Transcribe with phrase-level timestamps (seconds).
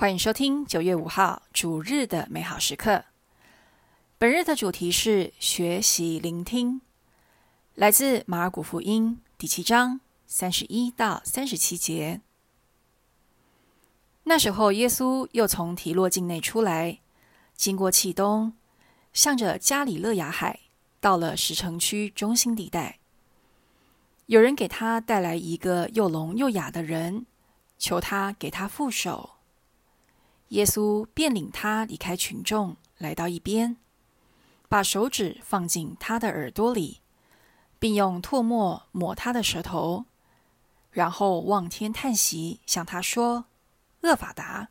[0.00, 3.04] 欢迎收听九月五号主日的美好时刻。
[4.16, 6.80] 本日的主题是学习聆听，
[7.74, 12.20] 来自马尔谷福音第七章三十一到三十七节。
[14.22, 17.00] 那时候，耶稣又从提洛境内出来，
[17.56, 18.52] 经过契东，
[19.12, 20.60] 向着加里勒亚海，
[21.00, 23.00] 到了石城区中心地带。
[24.26, 27.26] 有人给他带来一个又聋又哑的人，
[27.76, 29.30] 求他给他副手。
[30.48, 33.76] 耶稣便领他离开群众，来到一边，
[34.68, 37.00] 把手指放进他的耳朵里，
[37.78, 40.06] 并用唾沫抹他的舌头，
[40.90, 43.44] 然后望天叹息，向他说
[44.02, 44.68] ：“厄法达，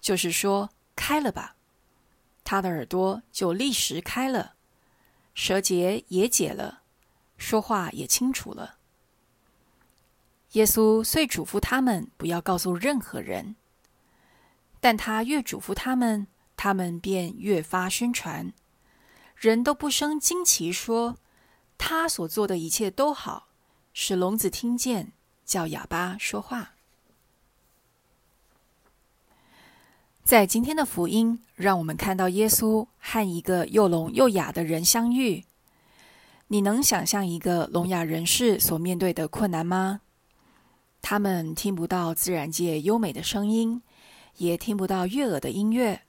[0.00, 1.56] 就是说开了吧。”
[2.42, 4.54] 他的耳朵就立时开了，
[5.34, 6.82] 舌结也解了，
[7.36, 8.78] 说话也清楚了。
[10.52, 13.54] 耶稣遂嘱咐他们不要告诉任何人。
[14.80, 16.26] 但他越嘱咐他们，
[16.56, 18.52] 他们便越发宣传，
[19.36, 21.16] 人都不生惊奇，说
[21.76, 23.48] 他所做的一切都好，
[23.92, 25.12] 使聋子听见，
[25.44, 26.72] 叫哑巴说话。
[30.22, 35.44] 在今天的福音，让我们看到耶稣和一个又聋又哑的人相遇。
[36.48, 40.00] 你能想象一个聋哑人士所面对的困难吗？
[41.02, 43.82] 他们听不到自然界优美的声音。
[44.36, 46.02] 也听不到悦耳的音乐，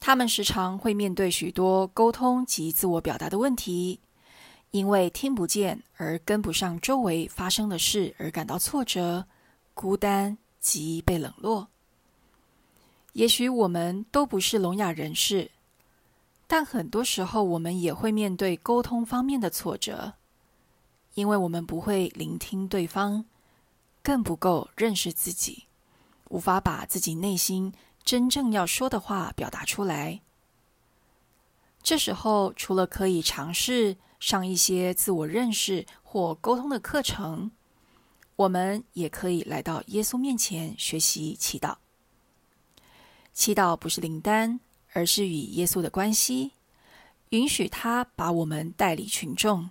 [0.00, 4.00] 他们时常会面对许多沟通及自我表达的问题，
[4.70, 9.26] 因为听不见而跟不上周围发生的事而感到挫折、
[9.74, 11.68] 孤单及被冷落。
[13.12, 15.50] 也许我们都不是聋哑人士，
[16.46, 20.14] 但很多时候我们也会面对沟通方面的挫折，
[21.14, 23.24] 因为我们不会聆听对方，
[24.02, 25.64] 更不够认识自己。
[26.32, 30.22] 无法把自己内心真正要说的话表达出来。
[31.82, 37.50] 这时候，除了可以尝试上一些自我认识或沟通的课程，
[38.36, 41.76] 我们也可以来到耶稣面前学习祈祷。
[43.34, 44.58] 祈祷不是灵丹，
[44.94, 46.52] 而是与耶稣的关系，
[47.28, 49.68] 允许他把我们带离群众，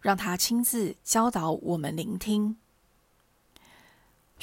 [0.00, 2.56] 让他亲自教导我们聆听。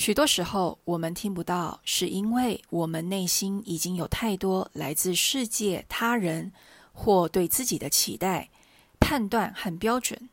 [0.02, 6.52] 许多时候，我们听不到，是因为我们内心已经有太多来自世界、他人
[6.92, 8.50] 或对自己的期待、
[9.00, 10.28] 判断和标准。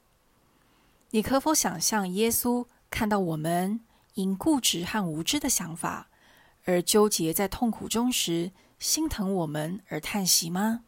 [1.10, 3.80] 你可否想象，耶稣看到我们
[4.14, 6.08] 因固执和无知的想法
[6.64, 10.80] 而纠结在痛苦中时，心疼我们而叹息吗？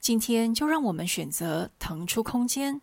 [0.00, 2.80] 今天，就让我们选择腾出空间，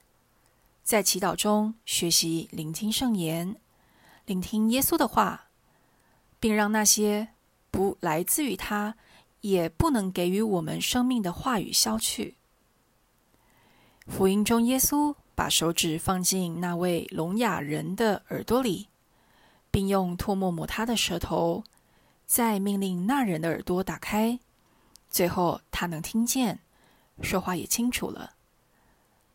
[0.82, 3.58] 在祈祷中学习聆听圣言。
[4.30, 5.50] 聆听耶稣的话，
[6.40, 7.30] 并让那些
[7.72, 8.96] 不来自于他，
[9.42, 12.36] 也不能给予我们生命的话语消去。
[14.06, 18.90] 福音中，耶稣把手指放进那位聋哑人的耳朵里，
[19.72, 21.64] 并用唾沫抹他的舌头，
[22.28, 24.38] 再命令那人的耳朵打开。
[25.10, 26.60] 最后，他能听见，
[27.24, 28.36] 说话也清楚了。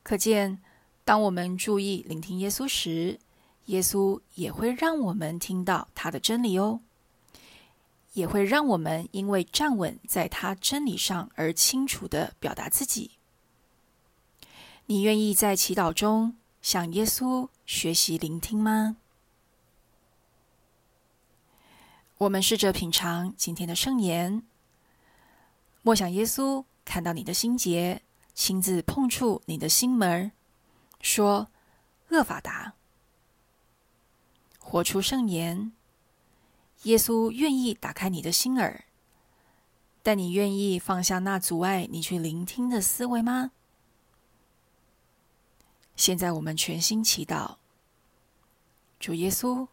[0.05, 0.63] 可见，
[1.05, 3.19] 当我们注意聆听耶稣时，
[3.67, 6.81] 耶稣也会让我们听到他的真理哦，
[8.13, 13.13] 也会让我们因为站稳在他真理上而清楚的表达自己。
[14.87, 18.97] 你愿意在祈祷中向耶稣学习聆听吗？
[22.19, 24.43] 我们试着品尝今天的圣言，
[25.83, 28.03] 默想耶稣看到你的心结，
[28.35, 30.31] 亲自碰触你的心门，
[31.01, 31.49] 说
[32.11, 32.75] ：“厄法达。”
[34.75, 35.71] 活出圣言，
[36.83, 38.87] 耶稣愿意打开你的心耳，
[40.03, 43.53] 但你愿意放下那阻碍你去聆听的思维吗？
[45.95, 47.55] 现在我们全心祈祷，
[48.99, 49.69] 主耶稣，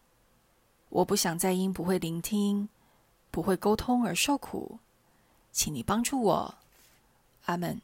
[0.89, 2.69] 我不想再因不会聆听、
[3.31, 4.77] 不会沟通而受苦，
[5.51, 6.55] 请你帮助我，
[7.45, 7.81] 阿门。